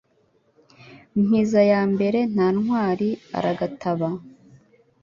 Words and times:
Mpiza 1.23 1.61
ya 1.71 1.81
mbere 1.93 2.19
nta 2.31 2.47
ntwari 2.57 3.09
aragataba 3.37 4.09